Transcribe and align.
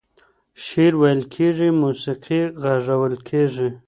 شعر 0.65 0.93
ويل 1.01 1.21
کېږي، 1.35 1.69
موسيقي 1.81 2.41
غږول 2.63 3.13
کېږي. 3.27 3.69